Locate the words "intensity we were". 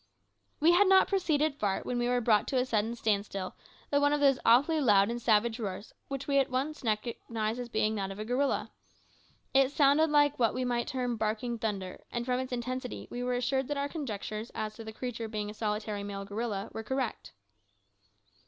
12.51-13.35